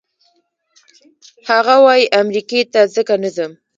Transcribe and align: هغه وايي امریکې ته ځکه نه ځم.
هغه 1.49 1.75
وايي 1.85 2.05
امریکې 2.21 2.61
ته 2.73 2.81
ځکه 2.95 3.13
نه 3.23 3.29
ځم. 3.35 3.51